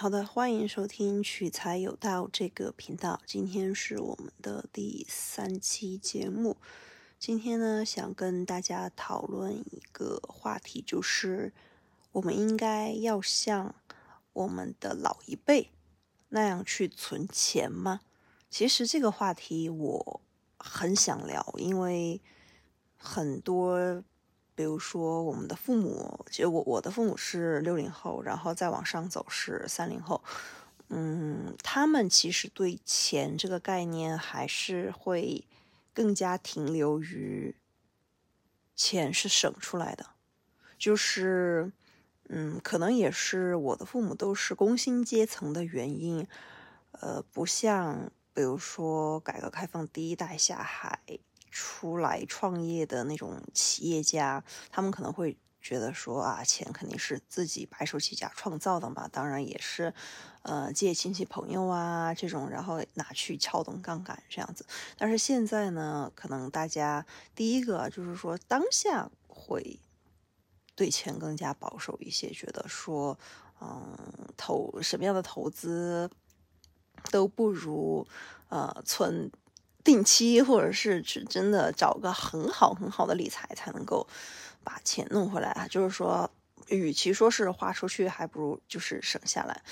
[0.00, 3.20] 好的，欢迎收听取财有道这个频道。
[3.26, 6.56] 今天是我们的第三期节目。
[7.18, 11.52] 今天呢，想跟大家讨论一个话题，就是
[12.12, 13.74] 我们应该要像
[14.34, 15.72] 我们的老一辈
[16.28, 18.02] 那样去存钱吗？
[18.48, 20.20] 其实这个话题我
[20.58, 22.20] 很想聊，因为
[22.96, 24.04] 很多。
[24.58, 30.20] 比如说，我们的父母，其实我我的父母是六零后，然后再往上走是三零后，
[30.88, 35.44] 嗯，他们其实对钱这个概念还是会
[35.94, 37.54] 更加停留于
[38.74, 40.06] 钱是省出来的，
[40.76, 41.70] 就是，
[42.28, 46.26] 嗯，可能也是我的父母都是工薪阶层的原因，
[46.90, 50.98] 呃，不像比如说改革开放第一代下海。
[51.58, 59.92] 出来创业的那种企业家，他们可能会觉得说啊，钱肯定是自己白手起家创造的嘛，当然也是，
[60.42, 64.64] 呃，借亲戚朋友啊这种，然后拿去撬动杠杆这样子。
[64.96, 69.80] 但是现在呢，可能大家第一个就是说当下会
[70.76, 73.18] 对钱更加保守一些，觉得说，
[73.60, 73.98] 嗯，
[74.36, 76.08] 投什么样的投资
[77.10, 78.06] 都不如
[78.48, 79.28] 呃存。
[79.88, 84.06] 定期，或者是去真的找个很好很好的理财，才能够
[84.62, 85.66] 把钱弄回来啊。
[85.66, 86.30] 就是说，
[86.68, 89.62] 与其说是花出去，还不如就是省下来，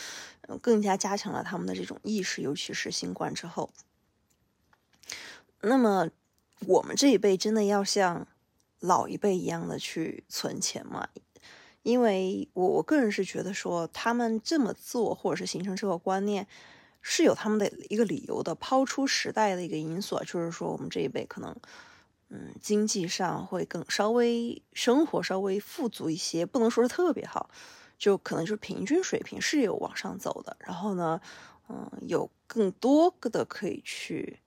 [0.48, 2.40] 嗯，更加加强了他们的这种意识。
[2.40, 3.68] 尤其是新冠之后，
[5.60, 6.08] 那么
[6.60, 8.26] 我们这一辈真的要像
[8.80, 11.08] 老一辈一样的去存钱吗？
[11.82, 16.48] 因为我我个人是觉得说，他们这么做，或者是形成这个观念。
[17.08, 21.54] 是有他们的一个理由的，抛出时代的一个因素，就是说我们这一辈可能，
[22.30, 27.48] 嗯，经济上会更稍微生活稍微富足一些，不能说是特别好，
[27.96, 30.56] 就可能就是平均水平是有往上走的。
[30.58, 31.20] 然后呢，
[31.68, 34.40] 嗯，有更多的可以去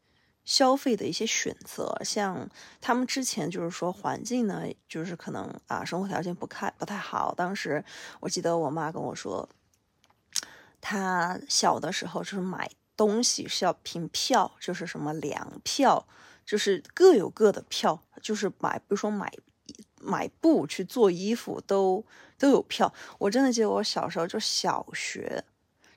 [0.43, 2.49] 消费的一些选择，像
[2.81, 7.33] 他们之前就是说环境呢，就是可能啊生活条件不太不太好。
[7.37, 7.81] 当时
[8.19, 9.47] 我记得我妈跟我说。
[10.81, 16.07] 他小的时候就是买东西是要凭票，就是什么粮票，
[16.45, 19.31] 就是各有各的票，就是买，比如说买
[20.01, 22.05] 买布去做衣服都
[22.37, 22.93] 都有票。
[23.17, 25.43] 我真的记得我小时候就小学，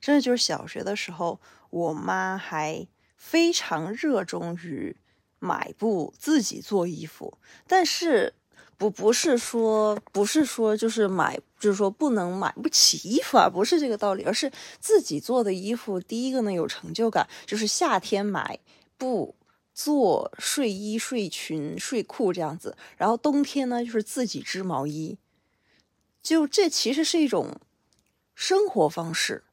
[0.00, 1.40] 真的就是小学的时候，
[1.70, 4.96] 我妈还非常热衷于
[5.38, 8.34] 买布自己做衣服，但是。
[8.78, 14.50] 不不是说不是说就是买就是说不能买不起衣服啊，不是这个道理，而是
[14.80, 18.58] 自己做的衣服，第一个呢有成就感，就是夏天买
[18.98, 19.36] 布
[19.72, 25.18] 做睡衣、睡裙、睡裤这样子，然后冬天呢就是自己织毛衣，
[26.20, 27.60] 就这其实是一种
[28.34, 29.44] 生活方式，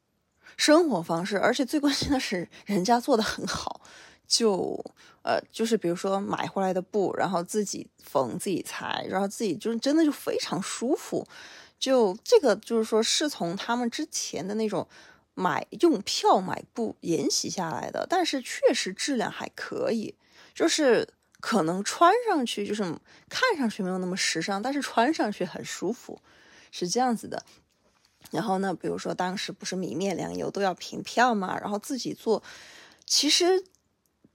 [0.57, 3.81] 生活方式，而且最关键的是人家做的很好。
[4.27, 4.83] 就
[5.29, 11.23] 呃，就是比如说买回来的布，然后自己缝、自己裁，然后自己就是真的就非常舒服。
[11.77, 14.87] 就这个就是说，是从他们之前的那种
[15.35, 20.15] 买用票买布沿袭下来的，但是确实质量还可以。
[20.55, 21.07] 就是
[21.39, 22.81] 可能穿上去就是
[23.29, 26.19] 看上去没有那么时尚，但是穿上去很舒服，
[26.71, 27.45] 是这样子的。
[28.31, 32.41] 然后呢，比如说当时不是米面粮油都要凭票嘛，然后自己做，
[33.05, 33.63] 其实。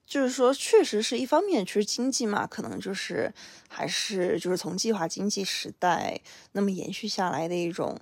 [0.07, 3.33] 就是说，确实是一方面，其实经济嘛，可能就是
[3.69, 6.21] 还是就是从计划经济时代
[6.53, 7.99] 那么延续下来的一种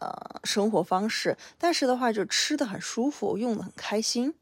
[0.00, 1.36] 呃生活方式。
[1.56, 4.34] 但是的话，就吃的很舒服，用的很开心。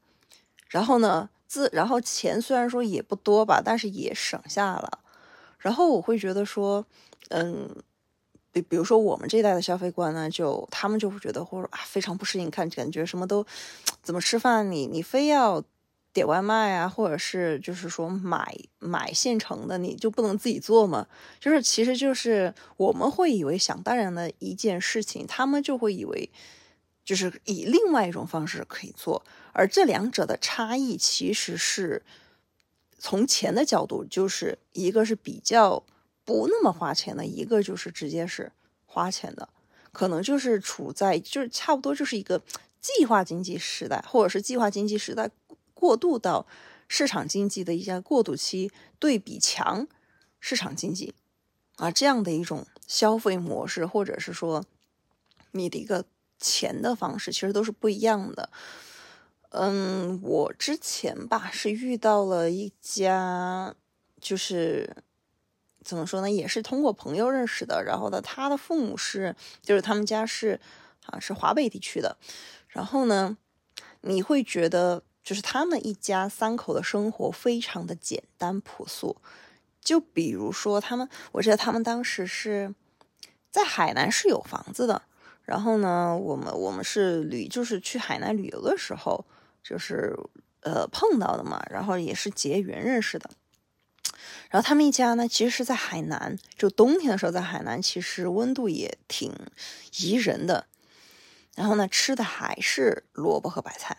[0.69, 4.99] 然后呢，自然后钱虽然说也不多吧，但是也省下了。
[5.59, 6.83] 然后我会觉得说，
[7.29, 7.69] 嗯，
[8.51, 13.45] 比比如说我们这一代的消费观呢，就他们就会觉得或者啊非常不适应，看感觉什么都
[14.01, 15.63] 怎么吃饭，你你非要。
[16.13, 21.07] 点外卖啊，或者是就是说买买现成的，你就不能自己做吗？
[21.39, 26.29] 就是其实就是我们会以为想当然的一件事情，他们就会以为
[27.03, 32.03] 就是以另外一种方式可以做，而这两者的差异其实是
[32.99, 35.83] 从钱的角度，就是一个是比较
[36.23, 38.51] 不那么花钱的，一个就是直接是
[38.85, 39.49] 花钱的，
[39.91, 42.39] 可能就是处在就是差不多就是一个
[42.79, 45.31] 计划经济时代，或者是计划经济时代。
[45.83, 46.47] 过渡到
[46.87, 49.85] 市场经济的一家过渡期，对比强
[50.39, 51.13] 市场经济
[51.75, 54.63] 啊，这样的一种消费模式，或者是说
[55.51, 56.05] 你的一个
[56.39, 58.49] 钱的方式，其实都是不一样的。
[59.49, 63.75] 嗯，我之前吧是遇到了一家，
[64.21, 64.95] 就是
[65.83, 70.61] 怎么说呢，也是通过朋友认识的，然后呢，他的父母是，就是他们家是
[71.07, 72.15] 啊，是华北地区的。
[72.69, 73.37] 然后呢，
[73.99, 79.17] 你会觉得就是他们一家三口的生活非常的简单朴素。
[79.81, 82.73] 就比如说他们，我记得他们当时是
[83.49, 85.01] 在海南是有房子的。
[85.43, 89.25] 然后呢，我们我们是旅，就是去海南旅游的时候，
[89.61, 90.17] 就是
[90.61, 91.61] 呃碰到的嘛。
[91.69, 93.29] 然后也是结缘认识的。
[94.49, 99.33] 然后他们一家呢，其实是在海南，就冬天的时候在海南，其实温度也挺
[99.97, 100.67] 宜人的。
[101.55, 103.97] 然后呢，吃的还是萝卜和白菜，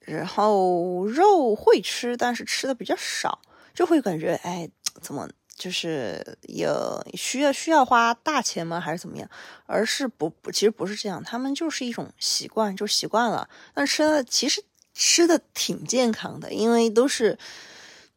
[0.00, 3.40] 然后肉会吃，但是吃的比较少，
[3.74, 4.68] 就会感觉哎，
[5.00, 8.80] 怎么就是有需要需要花大钱吗？
[8.80, 9.28] 还是怎么样？
[9.66, 13.48] 而是不不，其实不是这样，他们就是一种习惯，就习惯了。
[13.74, 14.64] 但吃的其实
[14.94, 17.38] 吃的挺健康的，因为都是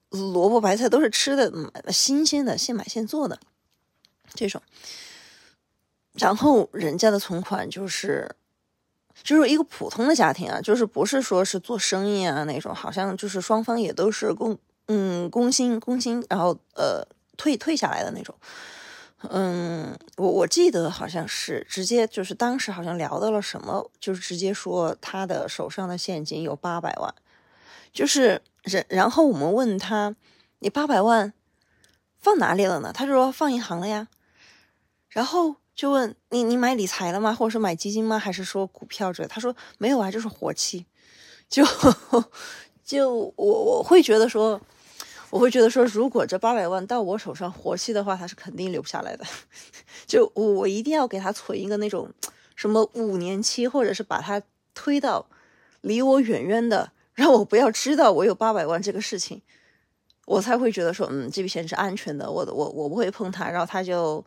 [0.10, 1.52] 萝卜白菜，都是吃的
[1.92, 3.40] 新鲜的，现买现做的
[4.34, 4.62] 这种。
[6.14, 8.36] 然后人家的存款就是。
[9.22, 14.58] 就是一个普通的家庭啊，就是不是说是做生意啊那种，好像就是双方也都是工，
[14.88, 17.06] 嗯，工薪工薪，然后呃
[17.38, 18.36] 退退下来的那种。
[19.30, 27.14] 嗯，我我记得好像是直接就是当时好像聊到了什么，就是直接说他的手上的现金有八百万，
[27.94, 30.16] 就是然然后我们问他，
[30.60, 31.32] 你八百万
[32.20, 32.92] 放哪里了呢？
[32.94, 34.08] 他就说放银行了呀，
[35.08, 35.58] 然后。
[35.76, 37.34] 就问你，你买理财了吗？
[37.34, 38.20] 或者是买基金吗？
[38.20, 39.28] 还是说股票之类？
[39.28, 40.86] 他说没有啊，就是活期。
[41.50, 41.64] 就
[42.84, 44.60] 就我我会觉得说，
[45.30, 49.26] 我会觉得说，如果这八百万到我手上活期的话，他是肯定留不下来的。
[50.06, 52.10] 就我我一定要给他存一个那种
[52.56, 54.42] 什么五年期，或者是把它
[54.76, 55.26] 推到
[55.82, 59.42] 离我远远的，让我不要知道我有八百万这个事情，
[60.26, 62.30] 我才会觉得说，嗯，这笔钱是安全的。
[62.30, 64.24] 我我我不会碰它，然后他就。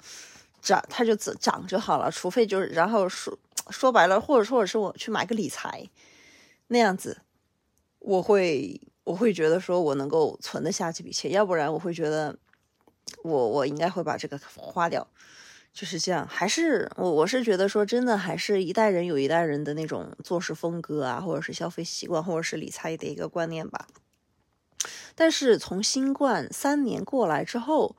[0.60, 3.38] 涨，它就涨就好了，除非就是，然后说
[3.70, 5.88] 说白了，或者或者是我去买个理财，
[6.68, 7.22] 那样子，
[8.00, 12.36] 我会我会觉得说我能够存得下这笔钱，要不然我会觉得
[13.22, 15.06] 我我应该会把这个花掉，
[15.72, 16.26] 就是这样。
[16.26, 23.86] 还是我我是觉得说真的，还是一代人有一代人的那种做事风格啊，或者是消费习惯，或者是理财的一个观念吧。
[25.14, 27.96] 但是从新冠三年过来之后。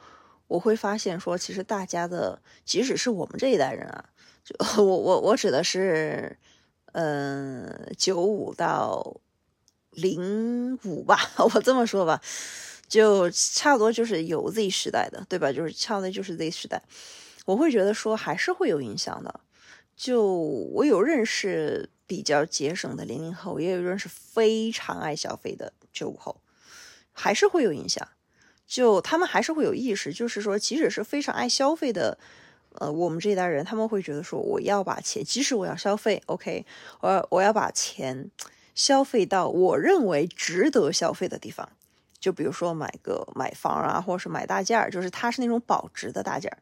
[0.48, 4.10] 我会发现说，其实大家的，即使是我们这一代人啊，
[4.44, 6.38] 就我我我指的是，
[6.94, 9.18] 嗯，九五到
[9.92, 11.20] 零五吧，
[11.54, 12.22] 我这么说吧，
[12.88, 15.52] 就差不多就是有 Z 时代的，对吧？
[15.52, 16.82] 就是差不多就是 Z 时代，
[17.46, 19.42] 我会觉得说还是会有影响的。
[19.96, 26.40] 就我有认识比较节省的零零后，也有认识非常爱消费的九五后，
[27.12, 28.08] 还是会有影响。
[28.68, 32.18] 就他们还是会有意识，就是说，即使是非常爱消费的，
[32.74, 36.66] 呃，我们这一代人，他们会觉得说，我要把钱，即使我要消费，OK，
[37.00, 38.30] 我我要把钱
[38.76, 41.70] 消费到我认为值得消费的地方，
[42.20, 46.60] 就比如说买个买房啊，或者是买大件儿，就是它是那种保值的大件儿，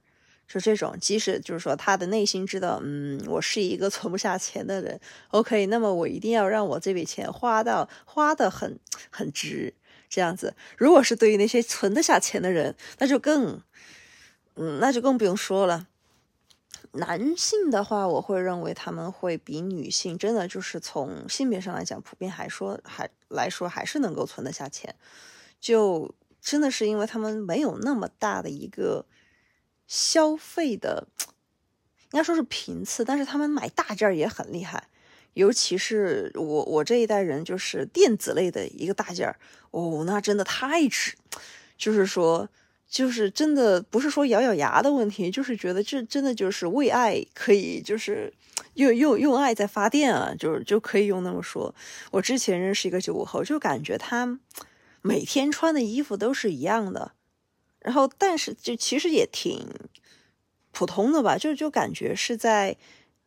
[0.48, 5.00] 就这种，即使就是说他的内心知道，嗯，我是一个存不下钱的人
[5.30, 8.80] ，OK，那么我一定要让我这笔钱花到花的很
[9.10, 9.74] 很值。
[10.10, 13.62] 这样子，如果是对于那些存得下钱的人，那就更，
[14.56, 15.88] 嗯，那就更不用说了。
[16.92, 24.96] 男性的话，我会认为他们会比女性真的就是从性别上来讲，普遍还说还来说还是能够存得下钱，
[25.60, 29.06] 就真的是因为他们没有那么大的一个
[29.88, 31.08] 消费的，
[32.12, 34.88] 应该说是频次，但是他们买大件也很厉害。
[35.36, 39.38] 尤其是我我这一代人，就是电子类的一个大件儿
[39.72, 41.14] 哦，那真的太值，
[41.78, 42.48] 就是说，
[42.90, 48.34] 就是真的不是说咬咬牙的问题，就是觉得这真的就是为爱可以，就是
[48.76, 51.76] 用用用爱在发电啊，就是就可以用那么说。
[52.12, 54.40] 我之前认识一个九五后，就感觉他
[55.02, 57.12] 每天穿的衣服都是一样的，
[57.82, 59.68] 然后但是就其实也挺
[60.72, 62.78] 普通的吧，就就感觉是在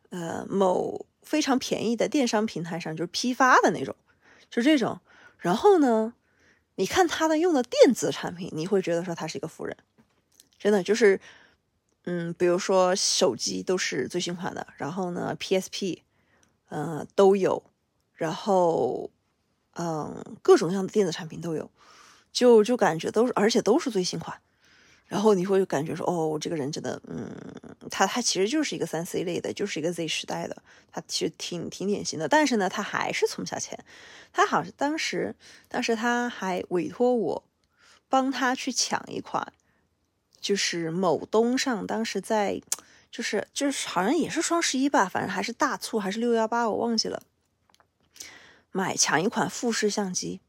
[0.08, 1.04] 呃某。
[1.28, 3.94] 非常便宜的电商平台上，就是批发的那种，
[4.48, 4.98] 就这种。
[5.38, 6.14] 然后呢，
[6.76, 9.76] 你看他的用的电子产品，你会觉得说他是一个富人，
[10.58, 11.20] 真的就是，
[12.04, 15.98] 嗯，比如说手机都是最新款的，然后呢，PSP，
[16.70, 17.62] 嗯，都有，
[18.14, 19.10] 然后，
[19.74, 21.70] 嗯，各种各样的电子产品都有，
[22.32, 24.40] 就就感觉都是，而且都是最新款。
[25.08, 27.34] 然后你会就感觉说，哦，这个人真的，嗯，
[27.90, 30.62] 他他其实就是一个三 C 类的，就是一个 Z 时代的，
[30.92, 32.28] 他其实挺挺典型的。
[32.28, 33.82] 但是呢，他还是存不下钱。
[34.32, 35.34] 他好像当时，
[35.66, 37.44] 当时他还委托我
[38.10, 39.50] 帮他去抢一款，
[40.38, 42.60] 就是某东上当时在
[43.10, 47.22] 就是就是好像也是双十一吧，反正还是大促还是六幺八，我忘记了。
[48.70, 50.42] 买抢一款富士相机，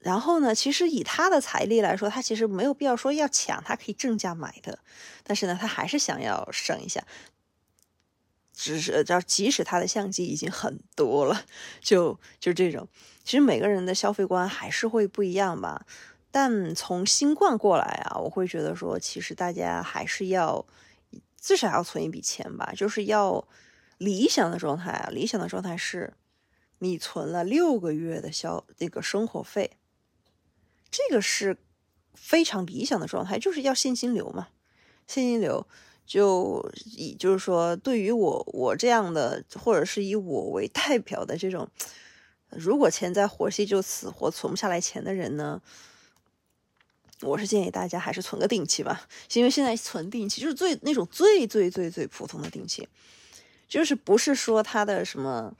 [0.00, 4.78] 然后呢，其实以他的财力来说，他其实没有必要说要抢，他可以正价买的，
[5.22, 7.04] 但是呢，他还是想要省一下。
[8.52, 11.44] 只是，叫即使他的相机已经很多了，
[11.80, 12.86] 就就这种，
[13.24, 15.86] 其实每个人的消费观还是会不一样吧。
[16.30, 20.66] 但从新冠过来啊，我会觉得说，其实大家还是要
[21.40, 23.46] 至少要存一笔钱吧，就是要
[23.98, 25.08] 理想的状态啊。
[25.10, 26.12] 理想的状态是，
[26.78, 29.78] 你存了六个月的消那个生活费，
[30.90, 31.56] 这个是
[32.14, 34.48] 非常理想的状态，就是要现金流嘛，
[35.06, 35.66] 现金流。
[36.06, 41.68] 就以就是说，对于我我这样的，或者是以我为代表的这种，
[42.48, 45.62] 如果钱在活期就死活存不下来钱的人呢，
[47.20, 52.88] 我是建议大家还是存个定期吧，因为现在存定期就是最那种最最最最普通的定期，
[53.68, 55.54] 就是不是说它的什么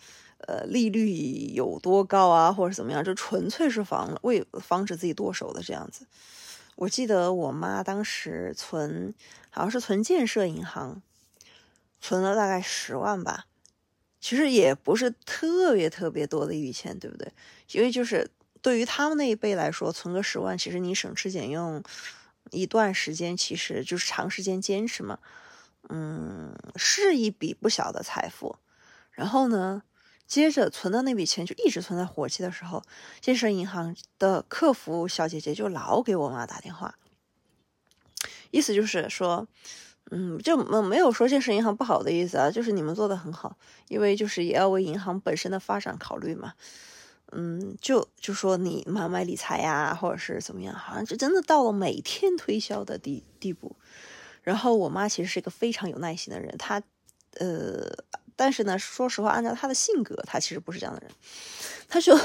[0.46, 1.10] 呃利率
[1.52, 6.06] 有多高啊，或者怎么样，就纯粹是防为防止自己剁手的这样子。
[6.76, 9.14] 我记得我妈当时存，
[9.50, 11.02] 好像是存建设银行，
[12.00, 13.46] 存了大概十万吧。
[14.18, 17.32] 其实也不是特别特别多的一笔钱，对不对？
[17.72, 18.30] 因为就是
[18.62, 21.82] 对于他们那一辈来说，存个十万，其实你省吃俭用
[22.50, 25.18] 一段时间，其实就是长时间坚持嘛。
[25.88, 28.56] 嗯，是一笔不小的财富。
[29.10, 29.82] 然后呢？
[30.30, 32.84] 接着存的那笔钱就一直存在活期的时候，
[33.20, 36.94] 建设银行的客服小姐姐就老给我妈打电话，
[38.52, 39.48] 意思就是说，
[40.12, 43.56] 嗯，就没没有说建设银行不好的意思啊，就是你们做的很好，
[43.88, 46.54] 因为就是也要为银行本身的发展考虑嘛，
[47.32, 53.74] 嗯，就就说你买买理财呀，或者是怎么样，好像就真的到了每天推销的地地步。
[54.44, 56.80] 然后我妈其实是一个非常有耐心的人，她
[57.40, 57.92] 呃。
[58.40, 61.10] 但是呢，说实话，按照他的性格，他其实不是这样的人。
[61.90, 62.18] 他说，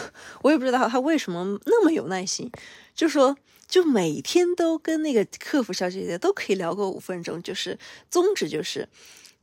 [0.43, 2.49] 我也不知道他为什么那么有耐心，
[2.95, 3.35] 就说
[3.67, 7.77] 就每天都跟那个客服小姐姐都可以聊个五分钟，就是
[8.09, 8.87] 宗旨就是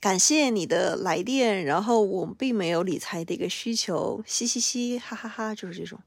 [0.01, 5.99] 感谢你的来电，然后我并没有理财的一个需求，嘻嘻嘻，哈哈哈，就是这种，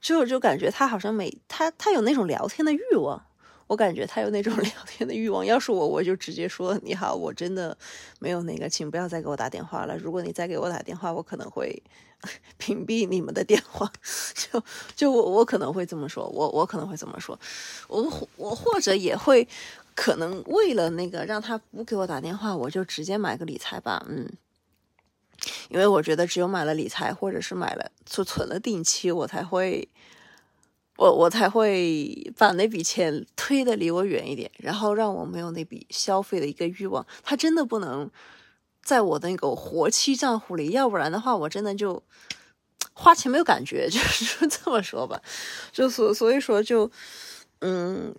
[0.00, 3.27] 就就感觉他好像每他他有那种聊天的欲望。
[3.68, 7.76] 我感觉他有那种 聊天的欲望，要是我，我就直接说你好，我真的
[8.18, 9.96] 没有那个，请不要再给我打电话了。
[9.96, 11.80] 如果你再给我打电话，我可能会
[12.56, 13.92] 屏蔽你们的电话。
[14.34, 14.62] 就
[14.96, 17.38] 就我我可能会这么说，我我可能会这么说，
[17.88, 19.46] 我我或者也会
[19.94, 24.26] 可能为了那个让他不给我打电话，我就直接买个理财吧，嗯，
[25.68, 29.86] 因为我觉得只有买了理财，或者是买了就存了定期，我才会。
[30.98, 37.06] 我我才会把那笔钱推的离我远一点，然后让我没有那笔消费的一个欲望。
[37.22, 38.10] 他真的不能
[38.82, 42.02] 在我的那个活期账户里，要不然的话，我真的就
[42.92, 45.22] 花钱没有感觉， 就是这么说吧。
[45.70, 46.90] 就所所以说，就
[47.60, 48.12] 嗯，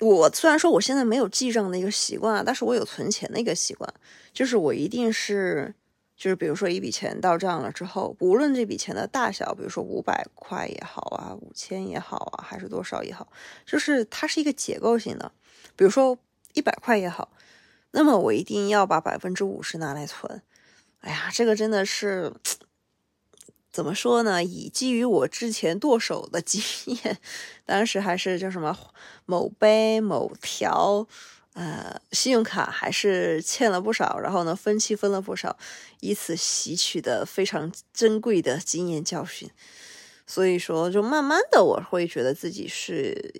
[0.00, 3.90] 我虽然说我现在没有记账的一个习惯，但是我有存钱的一个习惯，
[4.34, 5.74] 就是我一定是。
[6.18, 13.28] 就是比如说一笔钱到账了之后，无论这笔钱的大小，比如说五百块也好啊，五千也好啊，还是多少也好，
[13.64, 15.30] 就是它是一个结构性的。
[15.76, 16.18] 比如说
[16.54, 17.30] 一百块也好，
[17.92, 20.42] 那么我一定要把百分之五十拿来存。
[21.02, 22.32] 哎呀，这个真的是
[23.70, 24.42] 怎么说呢？
[24.42, 26.60] 以基于我之前剁手的经
[27.04, 27.20] 验，
[27.64, 28.76] 当时还是叫什么
[29.24, 31.06] 某杯某条。
[31.60, 35.58] 呃，信用卡还是欠了不少，然后呢，分期分了不少，
[35.98, 39.50] 以此吸取的非常珍贵的经验教训。
[40.24, 43.34] 所以说，就慢慢的，我会觉得自己是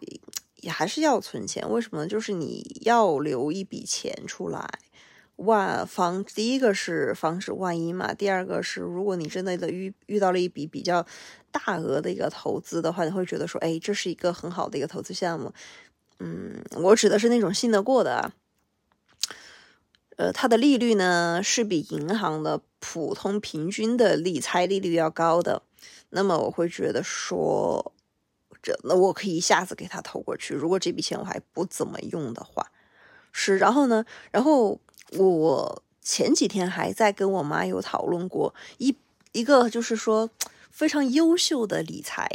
[0.56, 1.70] 也还是要存钱。
[1.70, 2.08] 为什么呢？
[2.08, 4.68] 就是你要留一笔钱出来，
[5.36, 11.06] 万防第一个是防止万一嘛，第二个是如果你真的的遇遇到了一笔比较
[11.52, 15.54] 大额的一个投资的话，你会觉得说，哎，这是一个很好的一个投资项目。
[16.20, 18.32] 嗯，我指的是那种信得过的啊，
[20.16, 25.62] 呃，它的利率呢是比银行的普通平均的理财利率要高的，
[26.10, 27.92] 那么我会觉得说，
[28.60, 30.54] 这那我可以一下子给他投过去。
[30.54, 32.72] 如果这笔钱我还不怎么用的话，
[33.30, 34.80] 是，然后呢，然后
[35.12, 38.96] 我前几天还在跟我妈有讨论过一
[39.30, 40.30] 一个，就是说
[40.70, 42.28] 非常优秀的理财，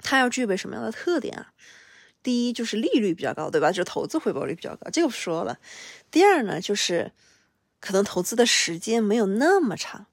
[0.00, 1.52] 它要具备什么样的特点啊？
[2.22, 3.70] 第一就是利率比较高，对吧？
[3.72, 5.58] 就投资回报率比较高，这个不说了。
[6.10, 7.12] 第二呢，就是
[7.80, 10.06] 可能投资的时间没有那么长，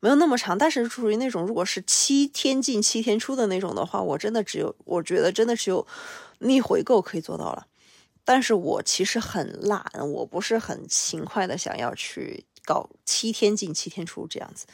[0.00, 5.86] 没有那么长，但是属于那种如果是七天进七天出的那种的话，我真的只有，我觉得真的只有
[6.38, 7.66] 逆回购可以做到了。
[8.24, 14.66] 但是我其实很懒，我不是很勤快的想要去搞七天进七天出这样子。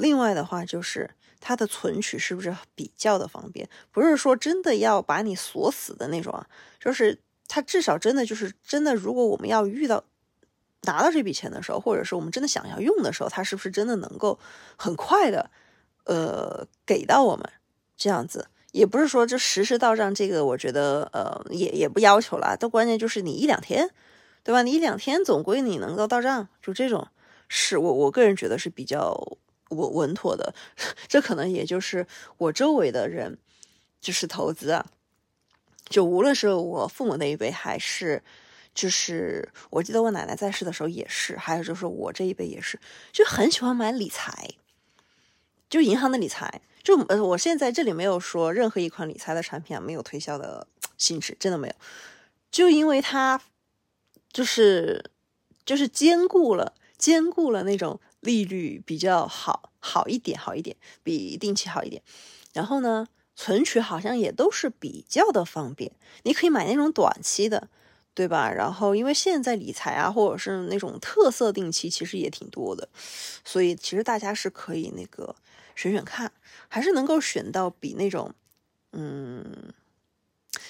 [0.00, 1.10] 另外的话就是
[1.44, 3.68] 它的存取是不是比较的方便？
[3.90, 6.46] 不是说真的要把你锁死的那种啊，
[6.78, 7.18] 就是
[7.48, 10.04] 它至少真的就是真的，如果我们要遇到
[10.82, 14.38] 拿到这笔钱的时候，或者是我们真的想要用的时候，它是不是真的能够
[14.76, 15.50] 很快的
[16.04, 17.44] 呃给到我们
[17.96, 18.48] 这样子？
[18.70, 23.90] 也不是说就实时到账，这个我觉得呃也也不要求了，但关键就是你一两天，
[24.42, 24.62] 对吧？
[24.62, 27.08] 你一两天总归你能够到账，就这种
[27.48, 29.36] 是我我个人觉得是比较
[29.72, 30.54] 稳稳妥的。
[31.08, 32.06] 这可能也就是
[32.38, 33.38] 我周围的人，
[34.00, 34.86] 就是投资啊，
[35.88, 38.22] 就无论是我父母那一辈，还是
[38.74, 42.78] 就是我记得我奶奶在世的时候也是，还有就是我这一辈也是，
[43.12, 44.50] 就很喜欢买理财，
[45.68, 46.62] 就银行的理财。
[46.82, 50.66] 就呃，我现在这里没有说任何一款理财的产品啊，没有推销的
[50.98, 51.74] 性质，真的没有。
[52.50, 53.40] 就因为它
[54.32, 55.10] 就是
[55.64, 62.02] 就是兼顾了兼顾了那种利率比较好好一点好一点，比定期好一点。
[62.54, 67.68] 然后呢，存取好像也都是比较的方便，你可以买那种短期的，
[68.14, 68.50] 对吧？
[68.50, 72.88] 然后因为现在理财啊，或者是那种特色定期，其实也挺多的，
[73.44, 75.36] 所以其实大家是可以那个。
[75.74, 76.30] 选选看，
[76.68, 78.34] 还是能够选到比那种，
[78.92, 79.72] 嗯，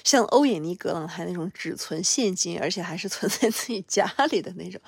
[0.04, 4.80] 像欧也尼格朗台那种只存现金，而且还是存在自己家里的那种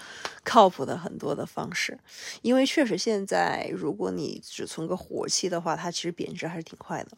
[0.42, 1.98] 靠谱的很多的方式。
[2.42, 7.10] 因为确实现在，如果你只存个活期的话，它其实贬值还是挺快的。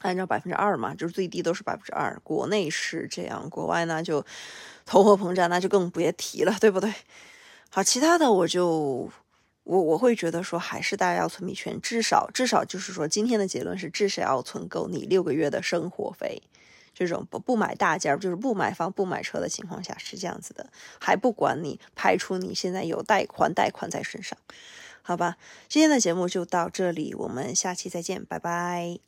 [0.00, 2.20] 按照百分之二嘛，就是最低都是百分之二。
[2.22, 4.24] 国内是这样，国外呢就
[4.84, 6.92] 通货膨胀，那就更别提了，对不对？
[7.70, 9.10] 好，其他的我就。
[9.64, 16.42] 我我会觉得说，还是大家要存米圈，至少至少就是说，今天的结论是，至少要存够你六个月的生活费。
[16.94, 20.70] 这种不不买大件儿，就是不买房不买车的情况下是这样子的，
[21.00, 24.38] 还不管你排除你现在有贷款贷款在身上，
[25.02, 25.36] 好吧？
[25.68, 28.98] 今天的节目就到这里，我们下期再见，拜拜。